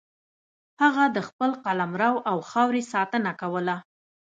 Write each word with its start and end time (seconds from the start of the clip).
هغه 0.81 1.03
د 1.15 1.17
خپل 1.27 1.51
قلمرو 1.65 2.13
او 2.29 2.37
خاورې 2.49 2.81
ساتنه 2.93 3.31
کوله. 3.41 3.75